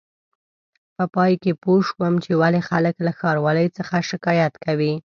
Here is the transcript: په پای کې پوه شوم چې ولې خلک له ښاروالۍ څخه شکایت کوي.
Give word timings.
په 0.95 1.03
پای 1.15 1.33
کې 1.43 1.51
پوه 1.63 1.81
شوم 1.87 2.13
چې 2.23 2.31
ولې 2.41 2.61
خلک 2.69 2.95
له 3.05 3.11
ښاروالۍ 3.19 3.67
څخه 3.77 3.95
شکایت 4.11 4.53
کوي. 4.65 4.93